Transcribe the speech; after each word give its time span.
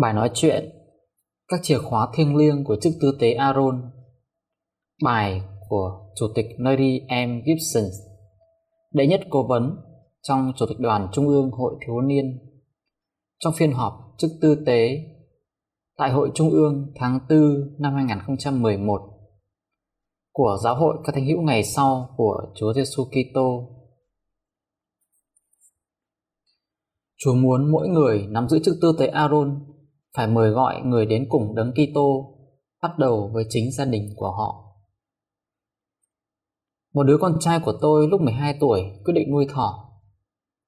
Bài 0.00 0.12
nói 0.14 0.30
chuyện, 0.34 0.70
Các 1.48 1.60
chìa 1.62 1.78
khóa 1.78 2.08
thiêng 2.14 2.36
liêng 2.36 2.64
của 2.64 2.76
chức 2.80 2.92
tư 3.00 3.16
tế 3.20 3.32
Aaron 3.32 3.90
Bài 5.04 5.42
của 5.68 6.10
Chủ 6.16 6.26
tịch 6.34 6.46
Neri 6.58 7.00
M. 7.00 7.40
Gibson 7.46 7.90
Đệ 8.92 9.06
nhất 9.06 9.20
cố 9.30 9.46
vấn 9.48 9.76
trong 10.22 10.52
Chủ 10.56 10.66
tịch 10.68 10.80
đoàn 10.80 11.08
Trung 11.12 11.28
ương 11.28 11.50
Hội 11.50 11.74
Thiếu 11.86 12.00
niên 12.00 12.38
Trong 13.38 13.52
phiên 13.56 13.72
họp 13.72 13.92
chức 14.18 14.30
tư 14.40 14.62
tế 14.66 14.88
tại 15.96 16.10
Hội 16.10 16.30
Trung 16.34 16.50
ương 16.50 16.92
tháng 16.96 17.18
4 17.28 17.38
năm 17.78 17.94
2011 17.94 19.00
của 20.32 20.56
Giáo 20.64 20.74
hội 20.74 20.96
các 21.04 21.14
thánh 21.14 21.26
hữu 21.26 21.42
ngày 21.42 21.64
sau 21.64 22.14
của 22.16 22.52
Chúa 22.54 22.72
Giêsu 22.72 23.04
Kitô. 23.04 23.76
Chúa 27.16 27.34
muốn 27.34 27.72
mỗi 27.72 27.88
người 27.88 28.26
nắm 28.28 28.48
giữ 28.48 28.58
chức 28.64 28.74
tư 28.82 28.92
tế 28.98 29.06
Aaron 29.06 29.69
phải 30.16 30.26
mời 30.26 30.50
gọi 30.50 30.80
người 30.80 31.06
đến 31.06 31.26
cùng 31.28 31.54
đấng 31.54 31.72
Kitô 31.72 32.36
bắt 32.82 32.98
đầu 32.98 33.30
với 33.34 33.44
chính 33.48 33.72
gia 33.72 33.84
đình 33.84 34.08
của 34.16 34.30
họ. 34.30 34.70
Một 36.94 37.02
đứa 37.02 37.18
con 37.20 37.36
trai 37.40 37.60
của 37.60 37.72
tôi 37.80 38.08
lúc 38.08 38.20
12 38.20 38.56
tuổi 38.60 38.82
quyết 39.04 39.14
định 39.14 39.30
nuôi 39.30 39.46
thỏ. 39.50 39.90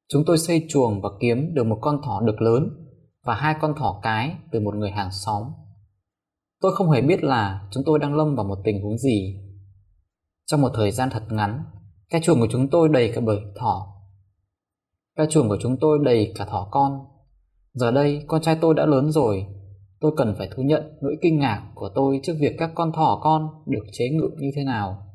Chúng 0.08 0.22
tôi 0.26 0.38
xây 0.38 0.66
chuồng 0.68 1.00
và 1.00 1.08
kiếm 1.20 1.54
được 1.54 1.64
một 1.64 1.78
con 1.80 2.00
thỏ 2.04 2.20
đực 2.20 2.40
lớn 2.40 2.68
và 3.24 3.34
hai 3.34 3.54
con 3.60 3.74
thỏ 3.78 4.00
cái 4.02 4.36
từ 4.52 4.60
một 4.60 4.74
người 4.74 4.90
hàng 4.90 5.10
xóm. 5.10 5.42
Tôi 6.60 6.72
không 6.74 6.90
hề 6.90 7.02
biết 7.02 7.24
là 7.24 7.68
chúng 7.70 7.82
tôi 7.86 7.98
đang 7.98 8.14
lâm 8.14 8.36
vào 8.36 8.44
một 8.44 8.58
tình 8.64 8.82
huống 8.82 8.98
gì. 8.98 9.36
Trong 10.46 10.60
một 10.60 10.70
thời 10.74 10.90
gian 10.90 11.10
thật 11.10 11.22
ngắn, 11.30 11.64
cái 12.10 12.20
chuồng 12.24 12.40
của 12.40 12.48
chúng 12.50 12.68
tôi 12.70 12.88
đầy 12.88 13.12
cả 13.14 13.20
bầy 13.20 13.38
thỏ. 13.56 13.86
Cái 15.16 15.26
chuồng 15.30 15.48
của 15.48 15.58
chúng 15.60 15.76
tôi 15.80 15.98
đầy 16.04 16.32
cả 16.34 16.44
thỏ 16.44 16.68
con 16.70 17.11
Giờ 17.74 17.90
đây 17.90 18.24
con 18.28 18.42
trai 18.42 18.58
tôi 18.60 18.74
đã 18.74 18.86
lớn 18.86 19.10
rồi 19.10 19.46
Tôi 20.02 20.12
cần 20.16 20.34
phải 20.38 20.48
thú 20.56 20.62
nhận 20.62 20.82
nỗi 21.00 21.16
kinh 21.22 21.38
ngạc 21.38 21.62
của 21.74 21.90
tôi 21.94 22.20
trước 22.22 22.32
việc 22.40 22.56
các 22.58 22.70
con 22.74 22.92
thỏ 22.92 23.20
con 23.22 23.48
được 23.66 23.84
chế 23.92 24.04
ngự 24.08 24.30
như 24.38 24.50
thế 24.56 24.64
nào. 24.64 25.06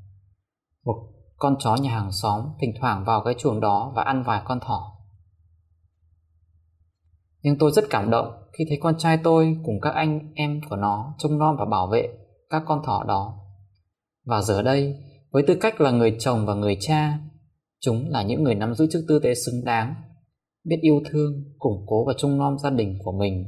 Một 0.86 0.96
con 1.38 1.56
chó 1.60 1.76
nhà 1.76 1.92
hàng 1.92 2.12
xóm 2.12 2.46
thỉnh 2.60 2.74
thoảng 2.80 3.04
vào 3.06 3.22
cái 3.26 3.34
chuồng 3.38 3.60
đó 3.60 3.94
và 3.96 4.04
ăn 4.04 4.24
vài 4.24 4.42
con 4.46 4.60
thỏ. 4.60 4.98
Nhưng 7.42 7.58
tôi 7.58 7.72
rất 7.72 7.84
cảm 7.90 8.10
động 8.10 8.34
khi 8.58 8.66
thấy 8.70 8.78
con 8.82 8.98
trai 8.98 9.18
tôi 9.24 9.58
cùng 9.66 9.82
các 9.82 9.94
anh 9.94 10.34
em 10.36 10.62
của 10.70 10.76
nó 10.76 11.16
trông 11.18 11.38
nom 11.38 11.56
và 11.58 11.66
bảo 11.66 11.88
vệ 11.88 12.10
các 12.50 12.64
con 12.66 12.82
thỏ 12.86 13.04
đó. 13.08 13.40
Và 14.26 14.42
giờ 14.42 14.62
đây, 14.62 14.96
với 15.32 15.44
tư 15.48 15.58
cách 15.62 15.82
là 15.82 15.92
người 15.92 16.16
chồng 16.20 16.46
và 16.46 16.54
người 16.54 16.78
cha, 16.80 17.20
chúng 17.80 18.10
là 18.10 18.24
những 18.24 18.44
người 18.44 18.56
nắm 18.56 18.76
giữ 18.76 18.88
chức 18.92 19.04
tư 19.08 19.20
tế 19.24 19.34
xứng 19.34 19.66
đáng 19.66 19.96
biết 20.68 20.78
yêu 20.82 21.02
thương, 21.12 21.44
củng 21.60 21.86
cố 21.88 22.06
và 22.06 22.14
trông 22.18 22.38
nom 22.38 22.58
gia 22.60 22.70
đình 22.70 22.98
của 23.04 23.12
mình. 23.12 23.46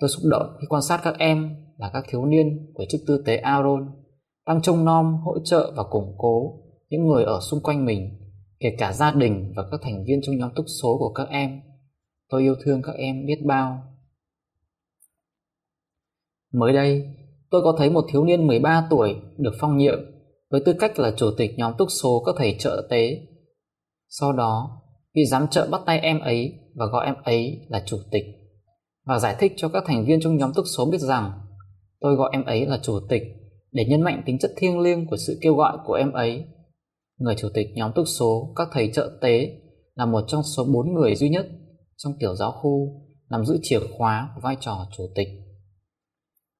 Tôi 0.00 0.10
xúc 0.10 0.22
động 0.30 0.56
khi 0.60 0.66
quan 0.68 0.82
sát 0.82 1.00
các 1.04 1.14
em 1.18 1.56
là 1.76 1.90
các 1.92 2.04
thiếu 2.08 2.24
niên 2.24 2.72
của 2.74 2.84
chức 2.88 3.00
tư 3.06 3.22
tế 3.26 3.36
Aaron 3.36 3.90
đang 4.46 4.62
trông 4.62 4.84
nom, 4.84 5.20
hỗ 5.24 5.38
trợ 5.44 5.72
và 5.76 5.82
củng 5.90 6.14
cố 6.18 6.60
những 6.88 7.06
người 7.06 7.24
ở 7.24 7.40
xung 7.50 7.62
quanh 7.62 7.84
mình, 7.84 8.20
kể 8.60 8.76
cả 8.78 8.92
gia 8.92 9.10
đình 9.10 9.52
và 9.56 9.62
các 9.70 9.80
thành 9.82 10.04
viên 10.06 10.20
trong 10.22 10.36
nhóm 10.36 10.50
túc 10.56 10.64
số 10.82 10.98
của 10.98 11.12
các 11.12 11.28
em. 11.28 11.60
Tôi 12.28 12.42
yêu 12.42 12.54
thương 12.64 12.82
các 12.82 12.94
em 12.96 13.26
biết 13.26 13.38
bao. 13.46 13.82
Mới 16.52 16.72
đây, 16.72 17.04
tôi 17.50 17.62
có 17.64 17.74
thấy 17.78 17.90
một 17.90 18.04
thiếu 18.12 18.24
niên 18.24 18.46
13 18.46 18.86
tuổi 18.90 19.16
được 19.38 19.52
phong 19.60 19.76
nhiệm 19.76 19.98
với 20.50 20.62
tư 20.66 20.74
cách 20.78 20.98
là 20.98 21.14
chủ 21.16 21.30
tịch 21.36 21.50
nhóm 21.56 21.72
túc 21.78 21.88
số 22.02 22.22
các 22.26 22.34
thầy 22.38 22.56
trợ 22.58 22.86
tế. 22.90 23.26
Sau 24.08 24.32
đó, 24.32 24.80
vì 25.14 25.24
dám 25.24 25.46
trợ 25.50 25.68
bắt 25.70 25.80
tay 25.86 25.98
em 25.98 26.20
ấy 26.20 26.52
và 26.74 26.86
gọi 26.86 27.06
em 27.06 27.14
ấy 27.24 27.66
là 27.68 27.82
chủ 27.86 27.96
tịch 28.10 28.24
và 29.06 29.18
giải 29.18 29.36
thích 29.38 29.52
cho 29.56 29.68
các 29.68 29.84
thành 29.86 30.04
viên 30.04 30.20
trong 30.20 30.36
nhóm 30.36 30.52
tức 30.54 30.64
số 30.76 30.86
biết 30.90 31.00
rằng 31.00 31.32
tôi 32.00 32.16
gọi 32.16 32.30
em 32.32 32.44
ấy 32.44 32.66
là 32.66 32.78
chủ 32.82 33.00
tịch 33.08 33.22
để 33.72 33.84
nhấn 33.84 34.02
mạnh 34.02 34.22
tính 34.26 34.38
chất 34.38 34.50
thiêng 34.56 34.80
liêng 34.80 35.06
của 35.06 35.16
sự 35.16 35.38
kêu 35.42 35.54
gọi 35.54 35.78
của 35.86 35.94
em 35.94 36.12
ấy. 36.12 36.44
Người 37.18 37.34
chủ 37.38 37.48
tịch 37.54 37.66
nhóm 37.74 37.92
tức 37.94 38.04
số 38.18 38.52
các 38.56 38.68
thầy 38.72 38.90
trợ 38.94 39.18
tế 39.20 39.60
là 39.94 40.06
một 40.06 40.24
trong 40.26 40.42
số 40.42 40.64
4 40.64 40.94
người 40.94 41.14
duy 41.14 41.28
nhất 41.28 41.46
trong 41.96 42.12
tiểu 42.18 42.34
giáo 42.34 42.52
khu 42.52 42.88
nắm 43.30 43.44
giữ 43.44 43.58
chìa 43.62 43.80
khóa 43.98 44.30
của 44.34 44.40
vai 44.40 44.56
trò 44.60 44.86
chủ 44.96 45.04
tịch. 45.14 45.28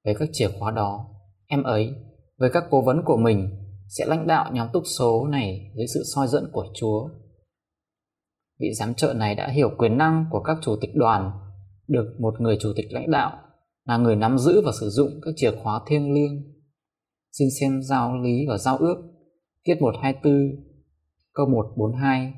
Với 0.04 0.14
các 0.14 0.28
chìa 0.32 0.48
khóa 0.59 0.70
đó, 0.70 1.06
em 1.47 1.62
ấy 1.62 1.91
với 2.38 2.50
các 2.53 2.64
cố 2.70 2.82
vấn 2.82 3.03
của 3.04 3.16
mình 3.16 3.50
sẽ 3.88 4.06
lãnh 4.06 4.26
đạo 4.26 4.50
nhóm 4.53 4.69
túc 4.72 4.82
số 4.98 5.26
này 5.26 5.72
dưới 5.76 5.87
sự 5.94 6.03
soi 6.14 6.28
dẫn 6.28 6.50
của 6.53 6.66
Chúa 6.75 7.09
Vị 8.60 8.66
giám 8.78 8.94
trợ 8.94 9.15
này 9.15 9.34
đã 9.34 9.48
hiểu 9.48 9.70
quyền 9.78 9.98
năng 9.98 10.25
của 10.31 10.41
các 10.41 10.56
chủ 10.62 10.76
tịch 10.81 10.91
đoàn, 10.94 11.31
được 11.88 12.16
một 12.20 12.41
người 12.41 12.59
chủ 12.60 12.72
tịch 12.76 12.87
lãnh 12.91 13.10
đạo 13.10 13.32
là 13.84 13.97
người 13.97 14.16
nắm 14.16 14.38
giữ 14.38 14.62
và 14.65 14.72
sử 14.81 14.88
dụng 14.91 15.20
các 15.22 15.31
chìa 15.37 15.53
khóa 15.62 15.81
thiêng 15.87 16.15
liêng. 16.15 16.54
Xin 17.32 17.48
xem 17.60 17.82
giao 17.82 18.16
lý 18.22 18.47
và 18.48 18.59
giao 18.59 18.76
ước, 18.76 18.97
tiết 19.64 19.75
124, 19.81 20.32
câu 21.32 21.47
142, 21.47 22.32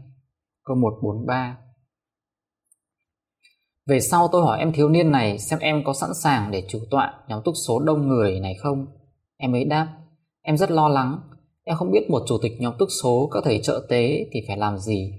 câu 0.65 0.77
143. 0.77 1.59
Về 3.87 4.01
sau 4.01 4.29
tôi 4.33 4.43
hỏi 4.43 4.59
em 4.59 4.73
thiếu 4.73 4.89
niên 4.89 5.11
này 5.11 5.39
xem 5.39 5.59
em 5.59 5.85
có 5.85 5.93
sẵn 5.93 6.11
sàng 6.23 6.51
để 6.51 6.65
chủ 6.69 6.79
tọa 6.91 7.15
nhóm 7.29 7.43
túc 7.45 7.55
số 7.67 7.81
đông 7.81 8.09
người 8.09 8.41
này 8.41 8.55
không? 8.55 8.87
Em 9.37 9.55
ấy 9.55 9.65
đáp, 9.65 9.89
em 10.43 10.57
rất 10.57 10.71
lo 10.71 10.89
lắng, 10.89 11.21
em 11.65 11.77
không 11.77 11.91
biết 11.91 12.11
một 12.11 12.23
chủ 12.27 12.39
tịch 12.43 12.53
nhóm 12.59 12.75
túc 12.79 12.89
số 13.03 13.29
các 13.33 13.45
thầy 13.45 13.61
trợ 13.63 13.87
tế 13.89 14.29
thì 14.33 14.41
phải 14.49 14.57
làm 14.57 14.79
gì 14.79 15.13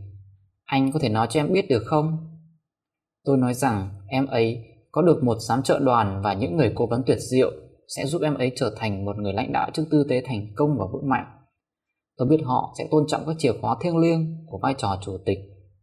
anh 0.68 0.92
có 0.92 1.00
thể 1.00 1.10
nói 1.10 1.28
cho 1.30 1.40
em 1.40 1.54
biết 1.54 1.66
được 1.70 1.84
không? 1.86 2.18
Tôi 3.26 3.38
nói 3.38 3.54
rằng 3.54 3.90
em 4.08 4.28
ấy 4.28 4.64
có 4.92 5.02
được 5.02 5.24
một 5.24 5.38
giám 5.40 5.64
trợ 5.64 5.80
đoàn 5.80 6.22
và 6.24 6.34
những 6.34 6.58
người 6.58 6.72
cố 6.76 6.88
vấn 6.88 7.04
tuyệt 7.06 7.18
diệu 7.20 7.52
sẽ 7.88 8.06
giúp 8.06 8.22
em 8.22 8.36
ấy 8.36 8.52
trở 8.56 8.74
thành 8.78 9.06
một 9.06 9.18
người 9.18 9.34
lãnh 9.34 9.54
đạo 9.54 9.70
chức 9.74 9.88
tư 9.92 10.06
tế 10.10 10.22
thành 10.26 10.48
công 10.56 10.78
và 10.78 10.86
vững 10.94 11.10
mạnh. 11.10 11.26
Tôi 12.18 12.28
biết 12.28 12.42
họ 12.44 12.76
sẽ 12.78 12.88
tôn 12.92 13.04
trọng 13.08 13.26
các 13.26 13.36
chìa 13.40 13.52
khóa 13.62 13.76
thiêng 13.82 13.98
liêng 13.98 14.46
của 14.48 14.60
vai 14.64 14.76
trò 14.78 15.00
chủ 15.02 15.18
tịch 15.26 15.38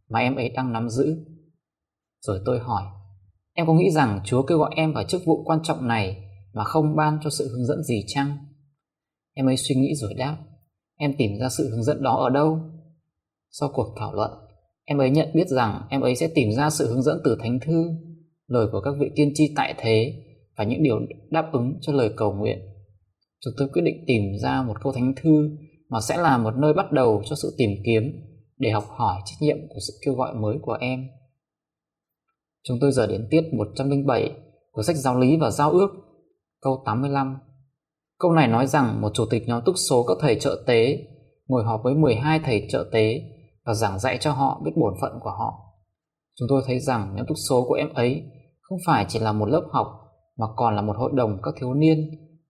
mà 0.09 0.19
em 0.19 0.35
ấy 0.35 0.49
đang 0.49 0.73
nắm 0.73 0.89
giữ. 0.89 1.25
Rồi 2.21 2.39
tôi 2.45 2.59
hỏi, 2.59 2.83
em 3.53 3.67
có 3.67 3.73
nghĩ 3.73 3.91
rằng 3.91 4.19
Chúa 4.25 4.43
kêu 4.43 4.57
gọi 4.57 4.73
em 4.75 4.93
vào 4.93 5.03
chức 5.03 5.21
vụ 5.25 5.43
quan 5.43 5.59
trọng 5.63 5.87
này 5.87 6.17
mà 6.53 6.63
không 6.63 6.95
ban 6.95 7.19
cho 7.23 7.29
sự 7.29 7.47
hướng 7.51 7.65
dẫn 7.65 7.83
gì 7.83 8.03
chăng? 8.07 8.37
Em 9.33 9.49
ấy 9.49 9.57
suy 9.57 9.75
nghĩ 9.75 9.95
rồi 9.95 10.13
đáp, 10.13 10.37
em 10.97 11.13
tìm 11.17 11.31
ra 11.39 11.49
sự 11.49 11.69
hướng 11.69 11.83
dẫn 11.83 12.03
đó 12.03 12.15
ở 12.15 12.29
đâu? 12.29 12.59
Sau 13.51 13.69
cuộc 13.73 13.95
thảo 13.99 14.13
luận, 14.13 14.31
Em 14.85 14.97
ấy 14.97 15.09
nhận 15.09 15.29
biết 15.33 15.47
rằng 15.47 15.81
em 15.89 16.01
ấy 16.01 16.15
sẽ 16.15 16.27
tìm 16.35 16.51
ra 16.51 16.69
sự 16.69 16.87
hướng 16.87 17.03
dẫn 17.03 17.21
từ 17.23 17.37
Thánh 17.39 17.59
Thư, 17.59 17.89
lời 18.47 18.67
của 18.71 18.81
các 18.81 18.91
vị 18.99 19.11
tiên 19.15 19.31
tri 19.33 19.53
tại 19.55 19.75
thế 19.77 20.23
và 20.57 20.63
những 20.63 20.83
điều 20.83 20.99
đáp 21.29 21.49
ứng 21.53 21.77
cho 21.81 21.93
lời 21.93 22.09
cầu 22.17 22.33
nguyện. 22.33 22.59
Chúng 23.39 23.53
tôi 23.57 23.69
quyết 23.73 23.81
định 23.81 24.03
tìm 24.07 24.23
ra 24.41 24.63
một 24.63 24.73
câu 24.83 24.93
Thánh 24.93 25.13
Thư 25.15 25.49
mà 25.89 26.01
sẽ 26.01 26.17
là 26.17 26.37
một 26.37 26.55
nơi 26.57 26.73
bắt 26.73 26.91
đầu 26.91 27.21
cho 27.25 27.35
sự 27.35 27.55
tìm 27.57 27.69
kiếm 27.85 28.03
để 28.57 28.69
học 28.69 28.85
hỏi 28.87 29.21
trách 29.25 29.37
nhiệm 29.39 29.57
của 29.69 29.79
sự 29.87 29.93
kêu 30.05 30.15
gọi 30.15 30.35
mới 30.35 30.57
của 30.61 30.77
em. 30.81 31.07
Chúng 32.63 32.77
tôi 32.81 32.91
giờ 32.91 33.07
đến 33.07 33.27
tiết 33.31 33.41
107 33.53 34.31
của 34.71 34.83
sách 34.83 34.95
Giáo 34.95 35.19
lý 35.19 35.37
và 35.37 35.51
Giao 35.51 35.71
ước, 35.71 35.89
câu 36.61 36.83
85. 36.85 37.37
Câu 38.19 38.31
này 38.31 38.47
nói 38.47 38.67
rằng 38.67 39.01
một 39.01 39.11
chủ 39.13 39.25
tịch 39.29 39.43
nhóm 39.47 39.63
túc 39.65 39.75
số 39.89 40.03
các 40.03 40.17
thầy 40.21 40.39
trợ 40.39 40.63
tế 40.67 41.05
ngồi 41.47 41.63
họp 41.63 41.81
với 41.83 41.93
12 41.93 42.39
thầy 42.39 42.67
trợ 42.69 42.89
tế 42.91 43.21
và 43.65 43.73
giảng 43.73 43.99
dạy 43.99 44.17
cho 44.21 44.31
họ 44.31 44.61
biết 44.65 44.71
bổn 44.75 44.93
phận 45.01 45.11
của 45.21 45.29
họ. 45.29 45.53
Chúng 46.39 46.47
tôi 46.49 46.63
thấy 46.67 46.79
rằng 46.79 47.15
nhóm 47.15 47.25
túc 47.27 47.37
số 47.49 47.65
của 47.67 47.73
em 47.73 47.93
ấy 47.93 48.23
không 48.61 48.77
phải 48.85 49.05
chỉ 49.09 49.19
là 49.19 49.31
một 49.31 49.45
lớp 49.45 49.63
học, 49.71 49.87
mà 50.37 50.45
còn 50.55 50.75
là 50.75 50.81
một 50.81 50.95
hội 50.97 51.11
đồng 51.15 51.37
các 51.43 51.53
thiếu 51.59 51.73
niên, 51.73 51.97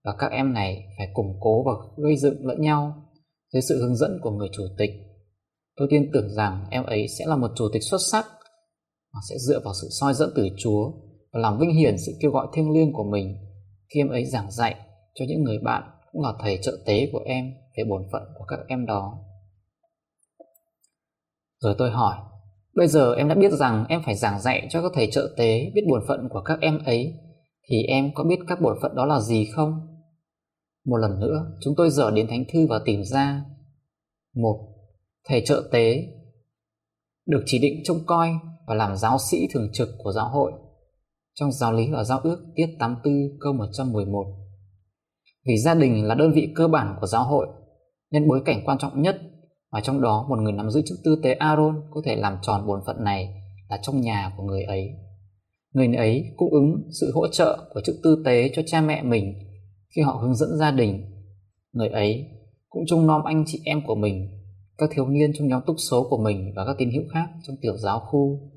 và 0.04 0.14
các 0.18 0.30
em 0.30 0.52
này 0.52 0.84
phải 0.98 1.06
củng 1.14 1.36
cố 1.40 1.64
và 1.66 1.72
gây 1.96 2.16
dựng 2.16 2.46
lẫn 2.46 2.60
nhau 2.60 2.92
dưới 3.52 3.62
sự 3.62 3.78
hướng 3.82 3.96
dẫn 3.96 4.18
của 4.22 4.30
người 4.30 4.48
chủ 4.52 4.62
tịch. 4.78 4.90
Tôi 5.76 5.88
tin 5.90 6.10
tưởng 6.12 6.34
rằng 6.34 6.66
em 6.70 6.84
ấy 6.84 7.06
sẽ 7.18 7.26
là 7.26 7.36
một 7.36 7.50
chủ 7.56 7.68
tịch 7.72 7.82
xuất 7.82 7.98
sắc 8.10 8.26
và 9.12 9.20
sẽ 9.30 9.34
dựa 9.38 9.60
vào 9.64 9.74
sự 9.82 9.88
soi 10.00 10.14
dẫn 10.14 10.30
từ 10.36 10.48
Chúa 10.58 10.90
và 11.32 11.40
làm 11.40 11.58
vinh 11.58 11.70
hiển 11.70 11.96
sự 12.06 12.12
kêu 12.20 12.30
gọi 12.30 12.46
thiêng 12.54 12.70
liêng 12.70 12.92
của 12.92 13.04
mình 13.04 13.36
khi 13.94 14.00
em 14.00 14.08
ấy 14.08 14.24
giảng 14.24 14.50
dạy 14.50 14.74
cho 15.14 15.24
những 15.28 15.42
người 15.42 15.58
bạn 15.64 15.82
cũng 16.12 16.22
là 16.22 16.32
thầy 16.40 16.58
trợ 16.62 16.72
tế 16.86 17.08
của 17.12 17.22
em 17.26 17.44
về 17.76 17.84
bổn 17.90 18.02
phận 18.12 18.22
của 18.38 18.44
các 18.48 18.58
em 18.68 18.86
đó. 18.86 19.18
Rồi 21.60 21.74
tôi 21.78 21.90
hỏi, 21.90 22.16
Bây 22.76 22.88
giờ 22.88 23.14
em 23.14 23.28
đã 23.28 23.34
biết 23.34 23.52
rằng 23.52 23.84
em 23.88 24.02
phải 24.04 24.14
giảng 24.14 24.40
dạy 24.40 24.66
cho 24.70 24.82
các 24.82 24.92
thầy 24.94 25.08
trợ 25.12 25.34
tế 25.36 25.70
biết 25.74 25.82
bổn 25.88 26.02
phận 26.08 26.28
của 26.30 26.40
các 26.40 26.60
em 26.60 26.84
ấy, 26.84 27.14
thì 27.68 27.82
em 27.82 28.10
có 28.14 28.24
biết 28.24 28.38
các 28.48 28.60
bổn 28.60 28.78
phận 28.82 28.94
đó 28.94 29.06
là 29.06 29.20
gì 29.20 29.44
không? 29.54 29.80
Một 30.86 30.96
lần 30.96 31.20
nữa, 31.20 31.46
chúng 31.60 31.74
tôi 31.76 31.90
dở 31.90 32.10
đến 32.10 32.26
thánh 32.28 32.44
thư 32.52 32.66
và 32.66 32.80
tìm 32.84 33.04
ra. 33.04 33.44
Một, 34.34 34.58
thầy 35.28 35.42
trợ 35.46 35.68
tế 35.72 36.02
được 37.26 37.42
chỉ 37.46 37.58
định 37.58 37.80
trông 37.84 37.98
coi 38.06 38.30
và 38.66 38.74
làm 38.74 38.96
giáo 38.96 39.18
sĩ 39.30 39.48
thường 39.54 39.68
trực 39.72 39.88
của 39.98 40.12
giáo 40.12 40.28
hội 40.28 40.52
trong 41.34 41.52
giáo 41.52 41.72
lý 41.72 41.90
và 41.92 42.04
giao 42.04 42.18
ước 42.18 42.46
tiết 42.54 42.66
84 42.78 43.14
câu 43.40 43.52
111. 43.52 44.24
Vì 45.46 45.58
gia 45.58 45.74
đình 45.74 46.04
là 46.04 46.14
đơn 46.14 46.32
vị 46.32 46.52
cơ 46.54 46.68
bản 46.68 46.96
của 47.00 47.06
giáo 47.06 47.24
hội 47.24 47.46
nên 48.10 48.28
bối 48.28 48.42
cảnh 48.44 48.62
quan 48.64 48.78
trọng 48.78 49.02
nhất 49.02 49.20
và 49.72 49.80
trong 49.80 50.00
đó 50.00 50.26
một 50.28 50.38
người 50.38 50.52
nắm 50.52 50.70
giữ 50.70 50.82
chức 50.86 50.98
tư 51.04 51.20
tế 51.22 51.34
Aaron 51.34 51.80
có 51.90 52.02
thể 52.04 52.16
làm 52.16 52.36
tròn 52.42 52.66
bổn 52.66 52.80
phận 52.86 53.04
này 53.04 53.42
là 53.68 53.78
trong 53.82 54.00
nhà 54.00 54.32
của 54.36 54.42
người 54.42 54.62
ấy. 54.62 54.88
Người 55.74 55.94
ấy 55.94 56.24
cung 56.36 56.50
ứng 56.50 56.90
sự 57.00 57.12
hỗ 57.14 57.28
trợ 57.28 57.70
của 57.74 57.80
chức 57.84 57.96
tư 58.02 58.22
tế 58.24 58.50
cho 58.54 58.62
cha 58.66 58.80
mẹ 58.80 59.02
mình 59.02 59.34
khi 59.96 60.02
họ 60.02 60.12
hướng 60.12 60.34
dẫn 60.34 60.48
gia 60.58 60.70
đình. 60.70 61.04
Người 61.72 61.88
ấy 61.88 62.24
cũng 62.68 62.82
trông 62.86 63.06
nom 63.06 63.24
anh 63.24 63.44
chị 63.46 63.60
em 63.64 63.80
của 63.86 63.94
mình, 63.94 64.28
các 64.78 64.90
thiếu 64.92 65.06
niên 65.08 65.32
trong 65.38 65.48
nhóm 65.48 65.62
túc 65.66 65.76
số 65.90 66.06
của 66.10 66.18
mình 66.18 66.52
và 66.56 66.66
các 66.66 66.76
tín 66.78 66.90
hữu 66.90 67.02
khác 67.14 67.28
trong 67.46 67.56
tiểu 67.62 67.76
giáo 67.76 68.00
khu. 68.00 68.50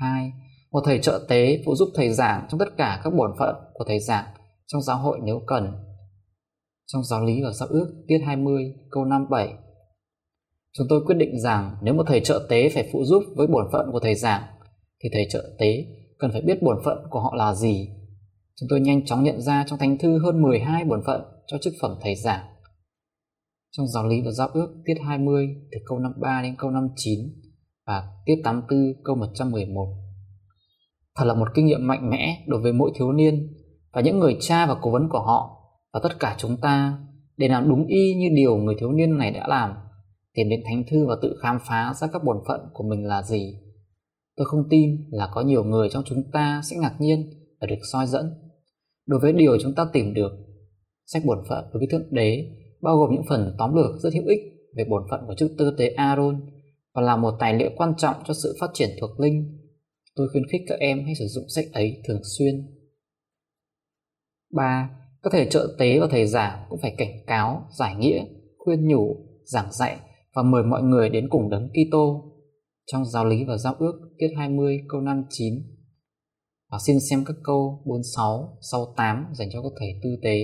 2. 0.00 0.32
Một 0.72 0.80
thầy 0.84 0.98
trợ 0.98 1.26
tế 1.28 1.62
phụ 1.66 1.74
giúp 1.74 1.88
thầy 1.94 2.12
giảng 2.12 2.46
trong 2.50 2.58
tất 2.58 2.68
cả 2.76 3.00
các 3.04 3.10
bổn 3.10 3.30
phận 3.38 3.54
của 3.74 3.84
thầy 3.88 4.00
giảng 4.00 4.24
trong 4.66 4.82
giáo 4.82 4.98
hội 4.98 5.18
nếu 5.24 5.40
cần. 5.46 5.72
Trong 6.86 7.04
giáo 7.04 7.24
lý 7.24 7.42
và 7.42 7.50
giáo 7.50 7.68
ước 7.68 8.04
tiết 8.08 8.18
20 8.26 8.74
câu 8.90 9.04
57 9.04 9.54
Chúng 10.78 10.86
tôi 10.90 11.00
quyết 11.06 11.14
định 11.14 11.40
rằng 11.40 11.76
nếu 11.82 11.94
một 11.94 12.04
thầy 12.06 12.20
trợ 12.20 12.46
tế 12.48 12.70
phải 12.74 12.88
phụ 12.92 13.04
giúp 13.04 13.22
với 13.36 13.46
bổn 13.46 13.66
phận 13.72 13.92
của 13.92 14.00
thầy 14.00 14.14
giảng, 14.14 14.42
thì 15.02 15.08
thầy 15.12 15.26
trợ 15.30 15.56
tế 15.58 15.84
cần 16.18 16.32
phải 16.32 16.42
biết 16.42 16.62
bổn 16.62 16.76
phận 16.84 16.98
của 17.10 17.20
họ 17.20 17.34
là 17.36 17.54
gì. 17.54 17.88
Chúng 18.60 18.68
tôi 18.70 18.80
nhanh 18.80 19.04
chóng 19.04 19.24
nhận 19.24 19.40
ra 19.40 19.64
trong 19.68 19.78
thánh 19.78 19.98
thư 19.98 20.18
hơn 20.24 20.42
12 20.42 20.84
bổn 20.84 21.02
phận 21.06 21.22
cho 21.46 21.58
chức 21.58 21.74
phẩm 21.82 21.90
thầy 22.02 22.14
giảng. 22.14 22.44
Trong 23.70 23.88
giáo 23.88 24.08
lý 24.08 24.20
và 24.24 24.30
giáo 24.30 24.48
ước, 24.48 24.68
tiết 24.84 24.94
20 25.06 25.48
từ 25.72 25.78
câu 25.86 25.98
53 25.98 26.42
đến 26.42 26.54
câu 26.58 26.70
59 26.70 27.20
và 27.86 28.08
tiết 28.26 28.34
84 28.44 28.92
câu 29.04 29.16
111. 29.16 29.86
Thật 31.16 31.24
là 31.24 31.34
một 31.34 31.48
kinh 31.54 31.66
nghiệm 31.66 31.86
mạnh 31.86 32.10
mẽ 32.10 32.44
đối 32.46 32.60
với 32.60 32.72
mỗi 32.72 32.90
thiếu 32.98 33.12
niên 33.12 33.54
và 33.92 34.00
những 34.00 34.18
người 34.18 34.36
cha 34.40 34.66
và 34.66 34.74
cố 34.82 34.90
vấn 34.90 35.08
của 35.08 35.20
họ 35.20 35.62
và 35.92 36.00
tất 36.02 36.20
cả 36.20 36.34
chúng 36.38 36.56
ta 36.56 36.98
để 37.36 37.48
làm 37.48 37.68
đúng 37.68 37.86
y 37.86 38.14
như 38.14 38.28
điều 38.36 38.56
người 38.56 38.74
thiếu 38.80 38.92
niên 38.92 39.18
này 39.18 39.30
đã 39.30 39.46
làm 39.48 39.74
tìm 40.36 40.48
đến 40.48 40.60
thánh 40.64 40.84
thư 40.90 41.06
và 41.06 41.16
tự 41.22 41.36
khám 41.42 41.58
phá 41.68 41.94
ra 42.00 42.08
các 42.12 42.24
bổn 42.24 42.36
phận 42.48 42.60
của 42.72 42.84
mình 42.84 43.06
là 43.06 43.22
gì 43.22 43.54
tôi 44.36 44.46
không 44.46 44.68
tin 44.70 44.90
là 45.10 45.28
có 45.32 45.42
nhiều 45.42 45.64
người 45.64 45.88
trong 45.90 46.02
chúng 46.06 46.22
ta 46.32 46.62
sẽ 46.64 46.76
ngạc 46.76 46.94
nhiên 46.98 47.30
và 47.60 47.66
được 47.66 47.78
soi 47.92 48.06
dẫn 48.06 48.32
đối 49.06 49.20
với 49.20 49.32
điều 49.32 49.58
chúng 49.62 49.74
ta 49.74 49.86
tìm 49.92 50.14
được 50.14 50.32
sách 51.06 51.22
bổn 51.26 51.38
phận 51.48 51.64
đối 51.72 51.78
với 51.78 51.88
thượng 51.90 52.14
đế 52.14 52.46
bao 52.82 52.96
gồm 52.96 53.10
những 53.12 53.24
phần 53.28 53.54
tóm 53.58 53.74
lược 53.74 54.00
rất 54.00 54.12
hữu 54.14 54.26
ích 54.26 54.40
về 54.76 54.84
bổn 54.90 55.02
phận 55.10 55.20
của 55.26 55.34
chức 55.34 55.50
tư 55.58 55.74
tế 55.78 55.88
Aaron 55.88 56.40
và 56.94 57.02
là 57.02 57.16
một 57.16 57.34
tài 57.38 57.54
liệu 57.54 57.70
quan 57.76 57.92
trọng 57.98 58.16
cho 58.26 58.34
sự 58.34 58.56
phát 58.60 58.70
triển 58.74 58.90
thuộc 59.00 59.20
linh. 59.20 59.58
Tôi 60.16 60.28
khuyến 60.32 60.44
khích 60.52 60.60
các 60.68 60.78
em 60.78 61.04
hãy 61.04 61.14
sử 61.14 61.26
dụng 61.26 61.44
sách 61.48 61.64
ấy 61.72 62.02
thường 62.08 62.20
xuyên. 62.38 62.54
3. 64.54 64.90
Các 65.22 65.30
thầy 65.32 65.46
trợ 65.50 65.74
tế 65.78 65.98
và 65.98 66.06
thầy 66.10 66.26
giảng 66.26 66.66
cũng 66.68 66.78
phải 66.82 66.94
cảnh 66.98 67.24
cáo, 67.26 67.68
giải 67.78 67.94
nghĩa, 67.96 68.24
khuyên 68.58 68.88
nhủ, 68.88 69.16
giảng 69.44 69.72
dạy 69.72 69.96
và 70.36 70.42
mời 70.42 70.62
mọi 70.62 70.82
người 70.82 71.08
đến 71.08 71.28
cùng 71.30 71.50
đấng 71.50 71.68
Kitô 71.68 72.32
trong 72.86 73.04
giáo 73.04 73.24
lý 73.24 73.44
và 73.44 73.56
giao 73.56 73.74
ước 73.78 73.92
tiết 74.18 74.28
20 74.36 74.78
câu 74.88 75.00
59 75.00 75.54
và 76.72 76.78
xin 76.86 76.96
xem 77.10 77.24
các 77.26 77.36
câu 77.44 77.82
46, 77.84 78.58
68 78.72 79.26
dành 79.34 79.48
cho 79.52 79.62
các 79.62 79.72
thầy 79.78 79.88
tư 80.02 80.10
tế. 80.22 80.38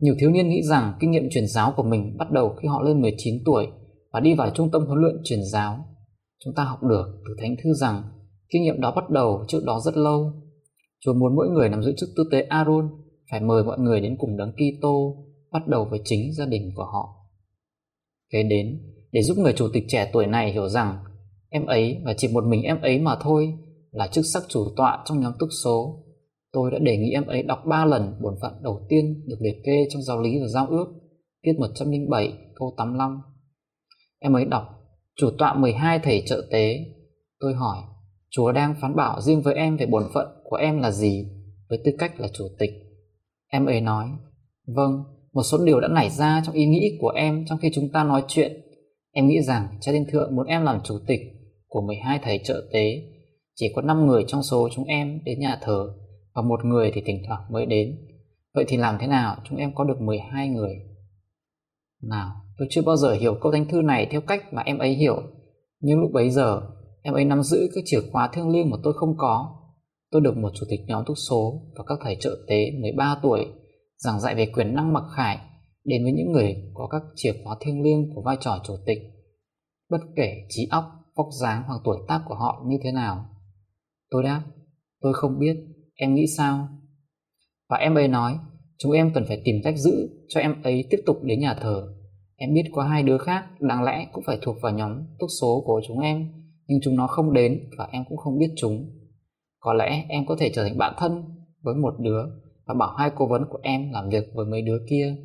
Nhiều 0.00 0.14
thiếu 0.20 0.30
niên 0.30 0.48
nghĩ 0.48 0.62
rằng 0.62 0.94
kinh 1.00 1.10
nghiệm 1.10 1.28
truyền 1.30 1.46
giáo 1.46 1.72
của 1.76 1.82
mình 1.82 2.16
bắt 2.18 2.30
đầu 2.30 2.54
khi 2.62 2.68
họ 2.68 2.82
lên 2.82 3.00
19 3.00 3.34
tuổi 3.44 3.66
và 4.12 4.20
đi 4.20 4.34
vào 4.34 4.50
trung 4.54 4.70
tâm 4.70 4.86
huấn 4.86 4.98
luyện 4.98 5.16
truyền 5.24 5.40
giáo. 5.52 5.84
Chúng 6.44 6.54
ta 6.54 6.64
học 6.64 6.82
được 6.82 7.06
từ 7.26 7.34
Thánh 7.38 7.56
Thư 7.64 7.72
rằng 7.72 8.02
kinh 8.48 8.62
nghiệm 8.62 8.80
đó 8.80 8.92
bắt 8.96 9.10
đầu 9.10 9.44
trước 9.48 9.60
đó 9.66 9.80
rất 9.84 9.96
lâu. 9.96 10.32
Chúa 11.00 11.14
muốn 11.14 11.36
mỗi 11.36 11.48
người 11.48 11.68
nắm 11.68 11.82
giữ 11.82 11.94
chức 11.96 12.08
tư 12.16 12.24
tế 12.32 12.42
Aaron 12.42 12.90
phải 13.30 13.40
mời 13.40 13.64
mọi 13.64 13.78
người 13.78 14.00
đến 14.00 14.16
cùng 14.18 14.36
đấng 14.36 14.52
Kitô 14.52 15.16
bắt 15.52 15.68
đầu 15.68 15.86
với 15.90 16.00
chính 16.04 16.32
gia 16.32 16.46
đình 16.46 16.72
của 16.76 16.84
họ. 16.84 17.23
Kế 18.30 18.42
đến, 18.42 18.80
để 19.12 19.22
giúp 19.22 19.38
người 19.38 19.52
chủ 19.52 19.68
tịch 19.72 19.84
trẻ 19.88 20.10
tuổi 20.12 20.26
này 20.26 20.52
hiểu 20.52 20.68
rằng 20.68 20.98
em 21.48 21.66
ấy 21.66 22.00
và 22.04 22.14
chỉ 22.16 22.28
một 22.28 22.44
mình 22.44 22.62
em 22.62 22.80
ấy 22.80 22.98
mà 22.98 23.16
thôi 23.20 23.54
là 23.90 24.06
chức 24.06 24.24
sắc 24.32 24.42
chủ 24.48 24.64
tọa 24.76 25.02
trong 25.04 25.20
nhóm 25.20 25.32
túc 25.38 25.48
số. 25.64 26.04
Tôi 26.52 26.70
đã 26.70 26.78
đề 26.78 26.96
nghị 26.96 27.10
em 27.10 27.26
ấy 27.26 27.42
đọc 27.42 27.58
3 27.66 27.84
lần 27.84 28.14
bổn 28.22 28.34
phận 28.42 28.52
đầu 28.62 28.86
tiên 28.88 29.24
được 29.26 29.36
liệt 29.40 29.56
kê 29.64 29.86
trong 29.90 30.02
giáo 30.02 30.20
lý 30.20 30.40
và 30.40 30.46
giao 30.46 30.66
ước, 30.66 30.86
tiết 31.42 31.52
107 31.58 32.32
câu 32.54 32.74
85. 32.76 33.22
Em 34.18 34.36
ấy 34.36 34.44
đọc, 34.44 34.64
chủ 35.16 35.30
tọa 35.38 35.54
12 35.54 35.98
thầy 35.98 36.22
trợ 36.26 36.46
tế. 36.50 36.78
Tôi 37.40 37.54
hỏi, 37.54 37.76
Chúa 38.30 38.52
đang 38.52 38.74
phán 38.80 38.96
bảo 38.96 39.20
riêng 39.20 39.42
với 39.42 39.54
em 39.54 39.76
về 39.76 39.86
bổn 39.86 40.02
phận 40.14 40.26
của 40.44 40.56
em 40.56 40.80
là 40.80 40.90
gì 40.90 41.26
với 41.68 41.78
tư 41.84 41.92
cách 41.98 42.20
là 42.20 42.28
chủ 42.38 42.44
tịch? 42.58 42.70
Em 43.48 43.66
ấy 43.66 43.80
nói, 43.80 44.08
vâng, 44.66 45.02
một 45.34 45.42
số 45.42 45.64
điều 45.64 45.80
đã 45.80 45.88
nảy 45.88 46.10
ra 46.10 46.42
trong 46.46 46.54
ý 46.54 46.66
nghĩ 46.66 46.98
của 47.00 47.08
em 47.08 47.44
trong 47.46 47.58
khi 47.58 47.70
chúng 47.74 47.88
ta 47.92 48.04
nói 48.04 48.24
chuyện. 48.28 48.52
Em 49.12 49.28
nghĩ 49.28 49.42
rằng 49.42 49.68
cha 49.80 49.92
thiên 49.92 50.06
thượng 50.10 50.36
muốn 50.36 50.46
em 50.46 50.62
làm 50.62 50.80
chủ 50.84 50.98
tịch 51.06 51.20
của 51.68 51.80
12 51.80 52.20
thầy 52.22 52.40
trợ 52.44 52.68
tế. 52.72 53.02
Chỉ 53.54 53.72
có 53.74 53.82
5 53.82 54.06
người 54.06 54.24
trong 54.28 54.42
số 54.42 54.68
chúng 54.74 54.84
em 54.84 55.20
đến 55.24 55.40
nhà 55.40 55.58
thờ 55.62 55.88
và 56.34 56.42
một 56.42 56.64
người 56.64 56.90
thì 56.94 57.02
thỉnh 57.06 57.22
thoảng 57.28 57.40
mới 57.50 57.66
đến. 57.66 57.98
Vậy 58.54 58.64
thì 58.68 58.76
làm 58.76 58.96
thế 59.00 59.06
nào 59.06 59.36
chúng 59.48 59.58
em 59.58 59.74
có 59.74 59.84
được 59.84 60.00
12 60.00 60.48
người? 60.48 60.74
Nào, 62.02 62.30
tôi 62.58 62.68
chưa 62.70 62.82
bao 62.82 62.96
giờ 62.96 63.12
hiểu 63.12 63.34
câu 63.40 63.52
thánh 63.52 63.68
thư 63.68 63.82
này 63.82 64.06
theo 64.10 64.20
cách 64.20 64.52
mà 64.52 64.62
em 64.62 64.78
ấy 64.78 64.94
hiểu. 64.94 65.22
Nhưng 65.80 66.00
lúc 66.00 66.10
bấy 66.12 66.30
giờ, 66.30 66.62
em 67.02 67.14
ấy 67.14 67.24
nắm 67.24 67.42
giữ 67.42 67.68
các 67.74 67.80
chìa 67.84 68.00
khóa 68.12 68.28
thiêng 68.32 68.48
liêng 68.48 68.70
mà 68.70 68.76
tôi 68.82 68.92
không 68.96 69.14
có. 69.18 69.56
Tôi 70.10 70.20
được 70.20 70.36
một 70.36 70.50
chủ 70.54 70.66
tịch 70.70 70.80
nhóm 70.86 71.04
túc 71.06 71.16
số 71.28 71.62
và 71.78 71.84
các 71.86 71.98
thầy 72.02 72.16
trợ 72.20 72.36
tế 72.48 72.70
13 72.80 73.18
tuổi 73.22 73.46
giảng 74.04 74.20
dạy 74.20 74.34
về 74.34 74.46
quyền 74.54 74.74
năng 74.74 74.92
mặc 74.92 75.04
khải 75.16 75.38
đến 75.84 76.02
với 76.02 76.12
những 76.12 76.32
người 76.32 76.56
có 76.74 76.86
các 76.86 77.02
chìa 77.16 77.32
khóa 77.44 77.56
thiêng 77.60 77.82
liêng 77.82 78.14
của 78.14 78.22
vai 78.22 78.36
trò 78.40 78.60
chủ 78.66 78.74
tịch. 78.86 78.98
Bất 79.90 80.00
kể 80.16 80.46
trí 80.48 80.66
óc, 80.70 80.84
vóc 81.16 81.26
dáng 81.42 81.62
hoặc 81.66 81.80
tuổi 81.84 81.98
tác 82.08 82.22
của 82.28 82.34
họ 82.34 82.64
như 82.66 82.76
thế 82.82 82.92
nào. 82.92 83.26
Tôi 84.10 84.22
đáp, 84.22 84.42
tôi 85.00 85.14
không 85.14 85.38
biết, 85.38 85.56
em 85.94 86.14
nghĩ 86.14 86.26
sao? 86.36 86.68
Và 87.68 87.76
em 87.76 87.94
ấy 87.94 88.08
nói, 88.08 88.38
chúng 88.78 88.92
em 88.92 89.12
cần 89.14 89.24
phải 89.28 89.42
tìm 89.44 89.56
cách 89.64 89.74
giữ 89.78 90.08
cho 90.28 90.40
em 90.40 90.62
ấy 90.62 90.84
tiếp 90.90 90.98
tục 91.06 91.16
đến 91.22 91.40
nhà 91.40 91.54
thờ. 91.54 91.94
Em 92.36 92.54
biết 92.54 92.64
có 92.72 92.82
hai 92.82 93.02
đứa 93.02 93.18
khác 93.18 93.44
đáng 93.60 93.82
lẽ 93.82 94.06
cũng 94.12 94.24
phải 94.26 94.38
thuộc 94.42 94.56
vào 94.62 94.72
nhóm 94.72 94.92
túc 95.18 95.28
số 95.40 95.62
của 95.66 95.80
chúng 95.88 96.00
em, 96.00 96.32
nhưng 96.66 96.78
chúng 96.82 96.96
nó 96.96 97.06
không 97.06 97.32
đến 97.32 97.70
và 97.78 97.88
em 97.92 98.04
cũng 98.08 98.18
không 98.18 98.38
biết 98.38 98.50
chúng. 98.56 98.90
Có 99.60 99.74
lẽ 99.74 100.04
em 100.08 100.26
có 100.26 100.36
thể 100.40 100.50
trở 100.54 100.64
thành 100.64 100.78
bạn 100.78 100.94
thân 100.98 101.24
với 101.62 101.74
một 101.74 101.94
đứa 101.98 102.24
và 102.66 102.74
bảo 102.74 102.94
hai 102.98 103.10
cố 103.16 103.26
vấn 103.26 103.42
của 103.50 103.58
em 103.62 103.90
làm 103.92 104.08
việc 104.08 104.24
với 104.34 104.46
mấy 104.46 104.62
đứa 104.62 104.78
kia. 104.90 105.16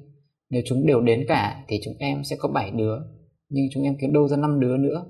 Nếu 0.50 0.62
chúng 0.65 0.86
đều 0.86 1.01
đến 1.01 1.25
cả 1.27 1.65
thì 1.67 1.79
chúng 1.84 1.93
em 2.00 2.24
sẽ 2.24 2.36
có 2.39 2.50
7 2.50 2.72
đứa, 2.72 2.98
nhưng 3.50 3.65
chúng 3.74 3.84
em 3.84 3.98
kiếm 4.01 4.13
đâu 4.13 4.27
ra 4.27 4.38
5 4.38 4.60
đứa 4.60 4.77
nữa. 4.77 5.05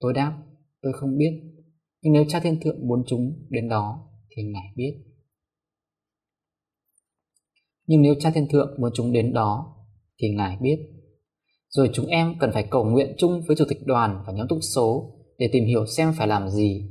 Tôi 0.00 0.12
đáp, 0.12 0.42
tôi 0.82 0.92
không 0.92 1.18
biết, 1.18 1.40
nhưng 2.02 2.12
nếu 2.12 2.24
cha 2.28 2.40
thiên 2.40 2.60
thượng 2.60 2.88
muốn 2.88 3.02
chúng 3.06 3.46
đến 3.50 3.68
đó 3.68 4.10
thì 4.36 4.42
ngài 4.42 4.72
biết. 4.76 5.04
Nhưng 7.86 8.02
nếu 8.02 8.14
cha 8.20 8.30
thiên 8.30 8.48
thượng 8.48 8.80
muốn 8.80 8.90
chúng 8.94 9.12
đến 9.12 9.32
đó 9.32 9.76
thì 10.18 10.28
ngài 10.30 10.56
biết. 10.60 10.78
Rồi 11.68 11.90
chúng 11.92 12.06
em 12.06 12.34
cần 12.40 12.50
phải 12.52 12.66
cầu 12.70 12.84
nguyện 12.84 13.14
chung 13.18 13.42
với 13.46 13.56
chủ 13.56 13.64
tịch 13.68 13.86
đoàn 13.86 14.22
và 14.26 14.32
nhóm 14.32 14.48
túc 14.48 14.58
số 14.74 15.14
để 15.38 15.48
tìm 15.52 15.64
hiểu 15.64 15.86
xem 15.86 16.12
phải 16.16 16.26
làm 16.28 16.50
gì. 16.50 16.90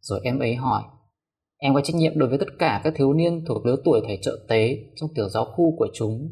Rồi 0.00 0.20
em 0.24 0.38
ấy 0.38 0.54
hỏi, 0.54 0.82
Em 1.58 1.74
có 1.74 1.80
trách 1.80 1.96
nhiệm 1.96 2.18
đối 2.18 2.28
với 2.28 2.38
tất 2.38 2.48
cả 2.58 2.80
các 2.84 2.92
thiếu 2.96 3.12
niên 3.12 3.44
thuộc 3.48 3.66
lứa 3.66 3.76
tuổi 3.84 4.00
thầy 4.06 4.18
trợ 4.22 4.46
tế 4.48 4.78
trong 4.96 5.10
tiểu 5.14 5.28
giáo 5.28 5.44
khu 5.44 5.76
của 5.78 5.88
chúng. 5.94 6.28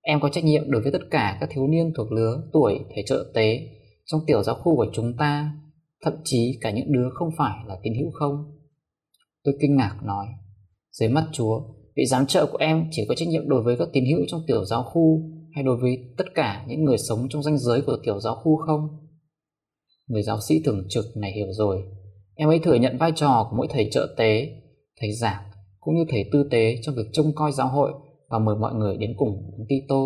Em 0.00 0.20
có 0.20 0.28
trách 0.28 0.44
nhiệm 0.44 0.70
đối 0.70 0.82
với 0.82 0.92
tất 0.92 1.02
cả 1.10 1.38
các 1.40 1.48
thiếu 1.52 1.66
niên 1.66 1.92
thuộc 1.96 2.12
lứa 2.12 2.42
tuổi 2.52 2.78
thầy 2.94 3.04
trợ 3.06 3.30
tế 3.34 3.60
trong 4.06 4.20
tiểu 4.26 4.42
giáo 4.42 4.54
khu 4.54 4.76
của 4.76 4.86
chúng 4.92 5.16
ta, 5.16 5.52
thậm 6.02 6.14
chí 6.24 6.58
cả 6.60 6.70
những 6.70 6.92
đứa 6.92 7.08
không 7.14 7.28
phải 7.38 7.56
là 7.66 7.76
tín 7.82 7.92
hữu 7.94 8.10
không. 8.12 8.34
Tôi 9.44 9.54
kinh 9.60 9.76
ngạc 9.76 9.98
nói, 10.04 10.26
dưới 10.92 11.08
mắt 11.08 11.28
Chúa, 11.32 11.60
vị 11.96 12.06
giám 12.06 12.26
trợ 12.26 12.46
của 12.52 12.58
em 12.58 12.88
chỉ 12.90 13.04
có 13.08 13.14
trách 13.14 13.28
nhiệm 13.28 13.48
đối 13.48 13.62
với 13.62 13.76
các 13.78 13.88
tín 13.92 14.04
hữu 14.06 14.20
trong 14.28 14.40
tiểu 14.46 14.64
giáo 14.64 14.82
khu 14.82 15.22
hay 15.54 15.64
đối 15.64 15.76
với 15.76 16.14
tất 16.16 16.24
cả 16.34 16.64
những 16.68 16.84
người 16.84 16.98
sống 16.98 17.26
trong 17.30 17.42
danh 17.42 17.58
giới 17.58 17.82
của 17.82 17.96
tiểu 18.04 18.20
giáo 18.20 18.34
khu 18.34 18.56
không? 18.56 18.88
Người 20.06 20.22
giáo 20.22 20.38
sĩ 20.48 20.62
thường 20.64 20.86
trực 20.88 21.04
này 21.16 21.32
hiểu 21.32 21.46
rồi, 21.50 21.82
Em 22.36 22.48
ấy 22.48 22.58
thừa 22.58 22.74
nhận 22.74 22.98
vai 22.98 23.12
trò 23.16 23.46
của 23.50 23.56
mỗi 23.56 23.66
thầy 23.70 23.88
trợ 23.92 24.14
tế, 24.16 24.62
thầy 25.00 25.12
giảng 25.12 25.42
cũng 25.80 25.94
như 25.94 26.04
thầy 26.08 26.24
tư 26.32 26.48
tế 26.50 26.78
trong 26.82 26.94
việc 26.94 27.06
trông 27.12 27.32
coi 27.34 27.52
giáo 27.52 27.68
hội 27.68 27.92
và 28.28 28.38
mời 28.38 28.56
mọi 28.56 28.74
người 28.74 28.96
đến 28.96 29.14
cùng 29.16 29.50
Tito. 29.68 30.02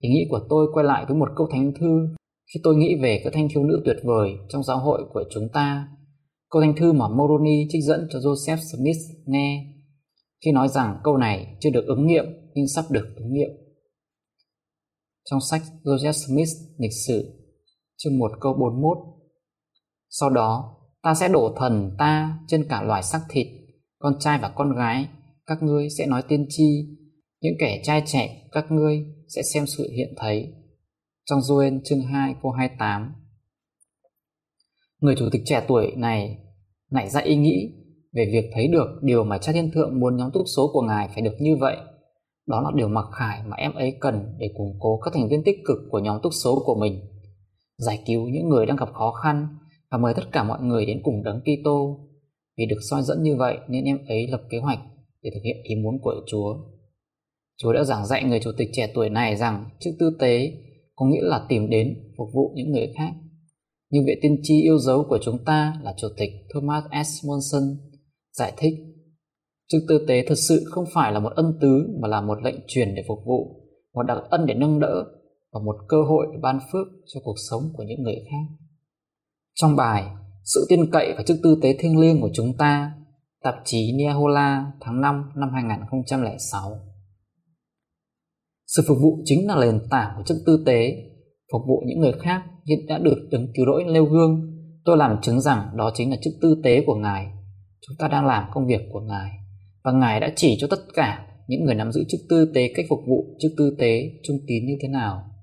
Ý 0.00 0.08
nghĩ 0.08 0.26
của 0.30 0.40
tôi 0.48 0.66
quay 0.72 0.84
lại 0.84 1.04
với 1.08 1.16
một 1.16 1.28
câu 1.36 1.48
thánh 1.50 1.72
thư 1.80 2.08
Khi 2.54 2.60
tôi 2.62 2.76
nghĩ 2.76 2.94
về 3.02 3.20
các 3.24 3.32
thanh 3.32 3.48
thiếu 3.48 3.64
nữ 3.64 3.82
tuyệt 3.84 3.96
vời 4.04 4.30
trong 4.48 4.62
giáo 4.62 4.78
hội 4.78 5.02
của 5.12 5.24
chúng 5.30 5.48
ta, 5.52 5.88
câu 6.50 6.62
thánh 6.62 6.74
thư 6.76 6.92
mà 6.92 7.08
Moroni 7.08 7.66
trích 7.68 7.84
dẫn 7.84 8.08
cho 8.10 8.18
Joseph 8.18 8.56
Smith 8.56 8.96
nghe 9.26 9.74
khi 10.44 10.52
nói 10.52 10.68
rằng 10.68 10.98
câu 11.04 11.16
này 11.16 11.56
chưa 11.60 11.70
được 11.70 11.84
ứng 11.86 12.06
nghiệm 12.06 12.24
nhưng 12.54 12.68
sắp 12.68 12.84
được 12.90 13.14
ứng 13.16 13.32
nghiệm. 13.32 13.50
Trong 15.30 15.40
sách 15.50 15.62
Joseph 15.84 16.12
Smith 16.12 16.48
lịch 16.78 16.92
sử 17.06 17.44
chương 17.96 18.18
1 18.18 18.30
câu 18.40 18.54
41 18.54 19.13
sau 20.20 20.30
đó, 20.30 20.76
ta 21.02 21.14
sẽ 21.14 21.28
đổ 21.28 21.54
thần 21.56 21.90
ta 21.98 22.38
trên 22.48 22.66
cả 22.68 22.82
loài 22.82 23.02
xác 23.02 23.20
thịt, 23.30 23.46
con 23.98 24.14
trai 24.20 24.38
và 24.42 24.48
con 24.48 24.76
gái. 24.76 25.06
Các 25.46 25.62
ngươi 25.62 25.88
sẽ 25.98 26.06
nói 26.06 26.22
tiên 26.28 26.46
tri, 26.48 26.86
những 27.40 27.54
kẻ 27.58 27.80
trai 27.84 28.02
trẻ 28.06 28.48
các 28.52 28.72
ngươi 28.72 29.06
sẽ 29.28 29.42
xem 29.54 29.66
sự 29.66 29.90
hiện 29.96 30.14
thấy. 30.16 30.52
Trong 31.24 31.38
Joel 31.38 31.80
chương 31.84 32.02
2 32.02 32.34
câu 32.42 32.52
28 32.52 33.12
Người 35.00 35.14
chủ 35.18 35.28
tịch 35.32 35.42
trẻ 35.44 35.64
tuổi 35.68 35.92
này 35.96 36.38
nảy 36.90 37.08
ra 37.08 37.20
ý 37.20 37.36
nghĩ 37.36 37.70
về 38.12 38.30
việc 38.32 38.50
thấy 38.54 38.68
được 38.68 38.86
điều 39.02 39.24
mà 39.24 39.38
cha 39.38 39.52
thiên 39.52 39.70
thượng 39.74 40.00
muốn 40.00 40.16
nhóm 40.16 40.30
túc 40.32 40.44
số 40.56 40.70
của 40.72 40.82
ngài 40.82 41.08
phải 41.08 41.22
được 41.22 41.34
như 41.40 41.56
vậy. 41.60 41.76
Đó 42.46 42.60
là 42.60 42.70
điều 42.74 42.88
mặc 42.88 43.06
khải 43.12 43.42
mà 43.46 43.56
em 43.56 43.74
ấy 43.74 43.96
cần 44.00 44.36
để 44.38 44.50
củng 44.56 44.76
cố 44.80 45.00
các 45.04 45.14
thành 45.14 45.28
viên 45.28 45.44
tích 45.44 45.58
cực 45.66 45.78
của 45.90 45.98
nhóm 45.98 46.20
túc 46.22 46.32
số 46.44 46.62
của 46.64 46.74
mình. 46.80 47.00
Giải 47.78 48.02
cứu 48.06 48.28
những 48.28 48.48
người 48.48 48.66
đang 48.66 48.76
gặp 48.76 48.88
khó 48.92 49.10
khăn 49.10 49.48
và 49.90 49.98
mời 49.98 50.14
tất 50.16 50.22
cả 50.32 50.42
mọi 50.44 50.58
người 50.62 50.86
đến 50.86 51.00
cùng 51.02 51.22
đấng 51.22 51.40
Kitô. 51.40 52.00
Vì 52.56 52.66
được 52.66 52.78
soi 52.90 53.02
dẫn 53.02 53.22
như 53.22 53.36
vậy 53.36 53.58
nên 53.68 53.84
em 53.84 53.98
ấy 54.08 54.26
lập 54.30 54.42
kế 54.50 54.58
hoạch 54.58 54.78
để 55.22 55.30
thực 55.34 55.40
hiện 55.44 55.56
ý 55.62 55.74
muốn 55.76 55.98
của 56.02 56.14
Chúa. 56.26 56.56
Chúa 57.56 57.72
đã 57.72 57.84
giảng 57.84 58.06
dạy 58.06 58.24
người 58.24 58.40
chủ 58.40 58.50
tịch 58.56 58.68
trẻ 58.72 58.90
tuổi 58.94 59.08
này 59.08 59.36
rằng 59.36 59.64
chức 59.80 59.94
tư 59.98 60.16
tế 60.18 60.52
có 60.94 61.06
nghĩa 61.06 61.22
là 61.22 61.46
tìm 61.48 61.70
đến 61.70 62.12
phục 62.18 62.28
vụ 62.34 62.52
những 62.54 62.72
người 62.72 62.92
khác. 62.96 63.12
Như 63.90 64.02
vị 64.06 64.12
tiên 64.22 64.40
tri 64.42 64.62
yêu 64.62 64.78
dấu 64.78 65.06
của 65.08 65.18
chúng 65.22 65.44
ta 65.44 65.80
là 65.82 65.94
chủ 65.96 66.08
tịch 66.16 66.30
Thomas 66.54 66.84
S. 67.06 67.26
Monson 67.26 67.62
giải 68.32 68.52
thích 68.56 68.74
Chức 69.68 69.82
tư 69.88 70.04
tế 70.08 70.24
thật 70.26 70.34
sự 70.48 70.64
không 70.66 70.84
phải 70.94 71.12
là 71.12 71.20
một 71.20 71.32
ân 71.36 71.58
tứ 71.60 71.96
mà 72.00 72.08
là 72.08 72.20
một 72.20 72.42
lệnh 72.44 72.56
truyền 72.66 72.94
để 72.94 73.02
phục 73.08 73.18
vụ, 73.26 73.60
một 73.94 74.02
đặc 74.02 74.18
ân 74.30 74.46
để 74.46 74.54
nâng 74.54 74.80
đỡ 74.80 75.04
và 75.52 75.60
một 75.60 75.76
cơ 75.88 76.02
hội 76.02 76.26
để 76.32 76.38
ban 76.42 76.58
phước 76.72 76.86
cho 77.06 77.20
cuộc 77.24 77.36
sống 77.50 77.62
của 77.76 77.82
những 77.82 78.02
người 78.02 78.16
khác. 78.30 78.63
Trong 79.54 79.76
bài 79.76 80.04
Sự 80.44 80.66
tin 80.68 80.90
cậy 80.92 81.12
và 81.16 81.22
chức 81.22 81.36
tư 81.42 81.58
tế 81.62 81.76
thiêng 81.80 81.98
liêng 81.98 82.20
của 82.20 82.30
chúng 82.34 82.56
ta, 82.58 82.92
tạp 83.42 83.54
chí 83.64 83.92
Niahola 83.96 84.72
tháng 84.80 85.00
5 85.00 85.30
năm 85.36 85.48
2006. 85.52 86.80
Sự 88.66 88.82
phục 88.88 88.96
vụ 89.02 89.18
chính 89.24 89.48
là 89.48 89.56
nền 89.60 89.80
tảng 89.90 90.14
của 90.16 90.22
chức 90.26 90.36
tư 90.46 90.62
tế, 90.66 90.96
phục 91.52 91.62
vụ 91.68 91.82
những 91.86 92.00
người 92.00 92.12
khác 92.12 92.42
hiện 92.68 92.86
đã 92.88 92.98
được 92.98 93.28
đứng 93.30 93.46
cứu 93.54 93.66
rỗi 93.66 93.84
nêu 93.84 94.04
gương. 94.04 94.40
Tôi 94.84 94.96
làm 94.96 95.20
chứng 95.22 95.40
rằng 95.40 95.68
đó 95.76 95.90
chính 95.94 96.10
là 96.10 96.16
chức 96.22 96.32
tư 96.42 96.60
tế 96.64 96.82
của 96.86 96.94
Ngài. 96.94 97.26
Chúng 97.86 97.96
ta 97.98 98.08
đang 98.08 98.26
làm 98.26 98.44
công 98.54 98.66
việc 98.66 98.80
của 98.92 99.00
Ngài 99.00 99.30
và 99.84 99.92
Ngài 99.92 100.20
đã 100.20 100.32
chỉ 100.36 100.56
cho 100.60 100.66
tất 100.70 100.80
cả 100.94 101.26
những 101.48 101.64
người 101.64 101.74
nắm 101.74 101.92
giữ 101.92 102.04
chức 102.08 102.20
tư 102.30 102.52
tế 102.54 102.72
cách 102.74 102.86
phục 102.88 103.00
vụ 103.08 103.36
chức 103.40 103.52
tư 103.58 103.76
tế 103.78 104.10
trung 104.22 104.36
tín 104.46 104.66
như 104.66 104.74
thế 104.82 104.88
nào. 104.88 105.33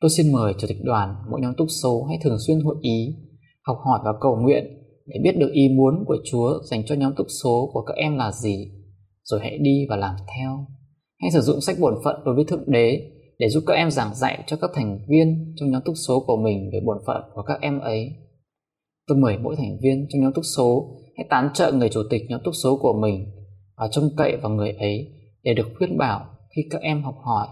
Tôi 0.00 0.10
xin 0.16 0.32
mời 0.32 0.54
Chủ 0.58 0.66
tịch 0.68 0.78
đoàn 0.84 1.14
mỗi 1.30 1.40
nhóm 1.40 1.54
túc 1.56 1.66
số 1.82 2.04
hãy 2.08 2.18
thường 2.22 2.36
xuyên 2.46 2.60
hội 2.60 2.76
ý, 2.82 3.16
học 3.62 3.76
hỏi 3.84 4.00
và 4.04 4.12
cầu 4.20 4.36
nguyện 4.36 4.64
để 5.06 5.20
biết 5.22 5.38
được 5.38 5.50
ý 5.52 5.68
muốn 5.68 6.04
của 6.06 6.16
Chúa 6.30 6.62
dành 6.70 6.82
cho 6.86 6.94
nhóm 6.94 7.12
túc 7.16 7.26
số 7.42 7.70
của 7.72 7.82
các 7.82 7.94
em 7.96 8.16
là 8.16 8.32
gì, 8.32 8.70
rồi 9.24 9.40
hãy 9.40 9.58
đi 9.58 9.86
và 9.90 9.96
làm 9.96 10.14
theo. 10.36 10.66
Hãy 11.20 11.30
sử 11.30 11.40
dụng 11.40 11.60
sách 11.60 11.76
bổn 11.80 11.94
phận 12.04 12.16
đối 12.24 12.34
với 12.34 12.44
Thượng 12.44 12.64
Đế 12.66 13.10
để 13.38 13.48
giúp 13.48 13.64
các 13.66 13.74
em 13.74 13.90
giảng 13.90 14.14
dạy 14.14 14.44
cho 14.46 14.56
các 14.56 14.70
thành 14.74 14.98
viên 15.08 15.54
trong 15.56 15.70
nhóm 15.70 15.82
túc 15.84 15.94
số 16.08 16.24
của 16.26 16.36
mình 16.36 16.70
về 16.72 16.80
bổn 16.86 16.98
phận 17.06 17.22
của 17.34 17.42
các 17.42 17.60
em 17.60 17.80
ấy. 17.80 18.10
Tôi 19.08 19.18
mời 19.18 19.38
mỗi 19.38 19.56
thành 19.56 19.78
viên 19.82 20.06
trong 20.08 20.22
nhóm 20.22 20.32
túc 20.32 20.44
số 20.56 20.96
hãy 21.16 21.26
tán 21.30 21.48
trợ 21.54 21.72
người 21.72 21.88
chủ 21.88 22.02
tịch 22.10 22.22
nhóm 22.28 22.40
túc 22.44 22.54
số 22.62 22.78
của 22.82 22.92
mình 22.92 23.26
và 23.76 23.88
trông 23.90 24.10
cậy 24.16 24.36
vào 24.36 24.50
người 24.50 24.72
ấy 24.72 25.12
để 25.42 25.54
được 25.54 25.68
khuyên 25.78 25.98
bảo 25.98 26.26
khi 26.56 26.62
các 26.70 26.82
em 26.82 27.02
học 27.02 27.14
hỏi 27.24 27.46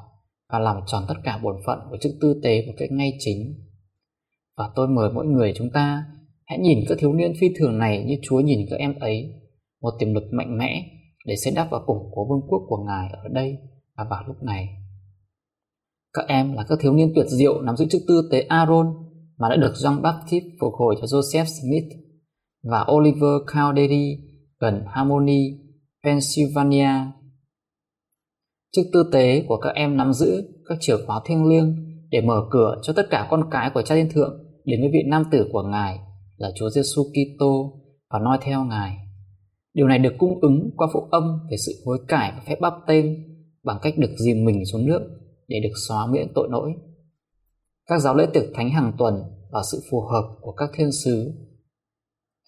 và 0.53 0.59
làm 0.59 0.77
tròn 0.87 1.05
tất 1.09 1.15
cả 1.25 1.41
bổn 1.43 1.57
phận 1.67 1.79
của 1.91 1.97
chức 2.01 2.13
tư 2.21 2.41
tế 2.43 2.67
một 2.67 2.73
cách 2.77 2.93
ngay 2.93 3.13
chính. 3.19 3.55
Và 4.57 4.71
tôi 4.75 4.89
mời 4.89 5.11
mỗi 5.15 5.27
người 5.27 5.53
chúng 5.57 5.71
ta 5.71 6.05
hãy 6.45 6.59
nhìn 6.59 6.79
các 6.89 6.99
thiếu 7.01 7.13
niên 7.13 7.33
phi 7.41 7.47
thường 7.59 7.79
này 7.79 8.05
như 8.05 8.15
Chúa 8.23 8.41
nhìn 8.41 8.67
các 8.71 8.77
em 8.77 8.99
ấy, 8.99 9.33
một 9.81 9.91
tiềm 9.99 10.15
lực 10.15 10.25
mạnh 10.33 10.59
mẽ 10.59 10.85
để 11.27 11.35
xây 11.45 11.53
đắp 11.57 11.69
và 11.71 11.79
củng 11.87 12.11
cố 12.15 12.29
vương 12.29 12.49
quốc 12.49 12.63
của 12.69 12.85
Ngài 12.87 13.09
ở 13.13 13.29
đây 13.33 13.57
và 13.97 14.05
vào 14.11 14.25
lúc 14.27 14.43
này. 14.43 14.69
Các 16.13 16.25
em 16.29 16.53
là 16.53 16.65
các 16.69 16.79
thiếu 16.83 16.93
niên 16.93 17.13
tuyệt 17.15 17.27
diệu 17.29 17.63
nắm 17.63 17.77
giữ 17.77 17.87
chức 17.91 18.03
tư 18.09 18.29
tế 18.33 18.41
Aaron 18.41 18.87
mà 19.39 19.49
đã 19.49 19.57
được 19.57 19.73
John 19.85 20.01
Baptist 20.01 20.45
phục 20.61 20.73
hồi 20.75 20.97
cho 21.01 21.19
Joseph 21.19 21.45
Smith 21.45 21.93
và 22.63 22.87
Oliver 22.93 23.43
Cowdery 23.47 24.17
gần 24.61 24.85
Harmony, 24.87 25.59
Pennsylvania 26.05 26.91
Chức 28.77 28.87
tư 28.93 29.11
tế 29.13 29.45
của 29.49 29.57
các 29.57 29.75
em 29.75 29.97
nắm 29.97 30.13
giữ 30.13 30.43
các 30.69 30.79
chìa 30.81 30.97
khóa 31.07 31.21
thiêng 31.25 31.49
liêng 31.49 31.77
để 32.11 32.21
mở 32.21 32.49
cửa 32.51 32.77
cho 32.83 32.93
tất 32.93 33.07
cả 33.11 33.27
con 33.31 33.49
cái 33.51 33.71
của 33.75 33.83
cha 33.83 33.95
thiên 33.95 34.09
thượng 34.11 34.45
đến 34.65 34.81
với 34.81 34.91
vị 34.93 34.99
nam 35.07 35.23
tử 35.33 35.47
của 35.53 35.63
Ngài 35.63 35.99
là 36.37 36.51
Chúa 36.57 36.71
Giêsu 36.71 37.03
Kitô 37.03 37.81
và 38.11 38.19
noi 38.19 38.39
theo 38.43 38.65
Ngài. 38.65 38.97
Điều 39.75 39.89
này 39.89 39.99
được 39.99 40.15
cung 40.19 40.41
ứng 40.41 40.71
qua 40.77 40.89
phụ 40.93 41.01
âm 41.11 41.23
về 41.51 41.57
sự 41.67 41.73
hối 41.87 41.99
cải 42.09 42.33
và 42.37 42.43
phép 42.47 42.61
báp 42.61 42.73
tên 42.87 43.25
bằng 43.65 43.79
cách 43.83 43.95
được 43.99 44.11
dìm 44.19 44.45
mình 44.45 44.65
xuống 44.73 44.87
nước 44.87 45.01
để 45.49 45.61
được 45.63 45.75
xóa 45.89 46.07
miễn 46.07 46.27
tội 46.35 46.49
lỗi. 46.51 46.73
Các 47.87 47.99
giáo 47.99 48.17
lễ 48.17 48.27
tiệc 48.35 48.45
thánh 48.55 48.71
hàng 48.71 48.93
tuần 48.99 49.15
và 49.53 49.63
sự 49.73 49.79
phù 49.91 50.01
hợp 50.01 50.37
của 50.41 50.53
các 50.53 50.71
thiên 50.75 50.93
sứ. 50.93 51.33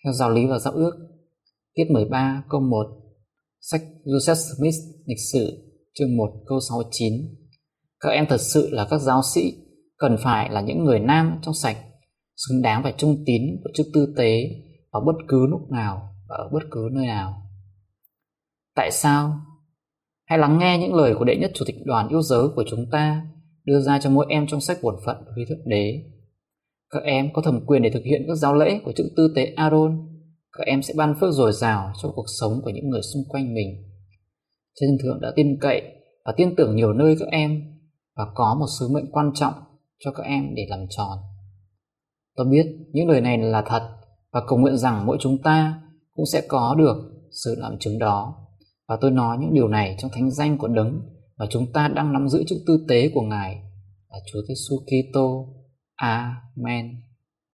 Theo 0.05 0.13
giáo 0.13 0.31
lý 0.31 0.47
và 0.47 0.59
giáo 0.59 0.75
ước, 0.75 0.93
tiết 1.75 1.85
13 1.91 2.45
câu 2.51 2.61
1, 2.61 2.87
sách 3.61 3.83
Joseph 4.05 4.35
Smith 4.35 4.75
lịch 5.07 5.21
sử 5.33 5.68
chương 5.99 6.17
1 6.17 6.31
câu 6.47 6.59
69 6.69 7.13
Các 8.01 8.11
em 8.11 8.27
thật 8.29 8.41
sự 8.41 8.69
là 8.71 8.87
các 8.91 8.99
giáo 8.99 9.23
sĩ, 9.35 9.53
cần 9.97 10.17
phải 10.25 10.51
là 10.51 10.61
những 10.61 10.85
người 10.85 10.99
nam 10.99 11.39
trong 11.43 11.55
sạch, 11.55 11.77
xứng 12.37 12.63
đáng 12.63 12.83
và 12.83 12.93
trung 12.97 13.23
tín 13.27 13.43
của 13.65 13.71
chức 13.75 13.87
tư 13.95 14.15
tế 14.17 14.43
vào 14.93 15.03
bất 15.07 15.13
cứ 15.29 15.47
lúc 15.47 15.61
nào 15.71 16.15
và 16.29 16.37
ở 16.37 16.51
bất 16.53 16.63
cứ 16.71 16.89
nơi 16.93 17.07
nào. 17.07 17.43
Tại 18.75 18.91
sao? 18.91 19.33
Hãy 20.25 20.39
lắng 20.39 20.59
nghe 20.59 20.79
những 20.79 20.95
lời 20.95 21.15
của 21.19 21.25
đệ 21.25 21.37
nhất 21.37 21.51
chủ 21.55 21.65
tịch 21.69 21.77
đoàn 21.85 22.09
yêu 22.09 22.23
giới 22.23 22.49
của 22.57 22.65
chúng 22.71 22.91
ta 22.91 23.27
đưa 23.65 23.81
ra 23.81 23.99
cho 24.01 24.11
mỗi 24.11 24.27
em 24.29 24.47
trong 24.47 24.61
sách 24.61 24.79
bổn 24.83 24.95
phận 25.07 25.17
với 25.37 25.45
Thượng 25.49 25.69
Đế. 25.69 26.03
Các 26.91 27.03
em 27.03 27.33
có 27.33 27.43
thẩm 27.43 27.67
quyền 27.67 27.83
để 27.83 27.91
thực 27.91 28.05
hiện 28.05 28.25
các 28.29 28.35
giáo 28.35 28.55
lễ 28.55 28.81
của 28.85 28.93
chức 28.97 29.07
tư 29.17 29.33
tế 29.37 29.53
Aaron. 29.57 30.09
Các 30.53 30.65
em 30.67 30.83
sẽ 30.83 30.95
ban 30.97 31.15
phước 31.21 31.35
dồi 31.35 31.53
dào 31.53 31.93
cho 32.03 32.13
cuộc 32.15 32.27
sống 32.41 32.61
của 32.65 32.71
những 32.71 32.89
người 32.89 33.03
xung 33.03 33.23
quanh 33.29 33.55
mình. 33.55 33.88
Trên 34.81 34.99
Thượng 35.03 35.21
đã 35.21 35.33
tin 35.37 35.59
cậy 35.61 35.83
và 36.25 36.33
tin 36.37 36.57
tưởng 36.57 36.77
nhiều 36.77 36.93
nơi 36.93 37.17
các 37.19 37.29
em 37.29 37.63
và 38.17 38.25
có 38.35 38.57
một 38.61 38.67
sứ 38.79 38.89
mệnh 38.89 39.11
quan 39.13 39.31
trọng 39.35 39.55
cho 39.99 40.13
các 40.13 40.23
em 40.23 40.55
để 40.55 40.67
làm 40.69 40.87
tròn. 40.91 41.19
Tôi 42.37 42.47
biết 42.51 42.67
những 42.93 43.09
lời 43.09 43.21
này 43.21 43.39
là 43.39 43.63
thật 43.67 43.83
và 44.33 44.41
cầu 44.49 44.59
nguyện 44.59 44.77
rằng 44.77 45.07
mỗi 45.07 45.17
chúng 45.21 45.43
ta 45.43 45.83
cũng 46.15 46.27
sẽ 46.27 46.43
có 46.49 46.75
được 46.79 46.97
sự 47.45 47.55
làm 47.59 47.79
chứng 47.79 47.99
đó. 47.99 48.47
Và 48.89 48.99
tôi 49.01 49.11
nói 49.11 49.39
những 49.41 49.55
điều 49.55 49.69
này 49.69 49.97
trong 49.99 50.11
thánh 50.15 50.31
danh 50.31 50.59
của 50.59 50.69
Đấng 50.69 51.01
và 51.37 51.47
chúng 51.51 51.73
ta 51.73 51.89
đang 51.89 52.13
nắm 52.13 52.29
giữ 52.29 52.45
chức 52.49 52.59
tư 52.67 52.85
tế 52.89 53.11
của 53.15 53.23
Ngài 53.23 53.55
là 54.11 54.19
Chúa 54.33 54.41
Giêsu 54.49 54.77
Kitô. 54.87 55.55
Amen. 55.95 57.08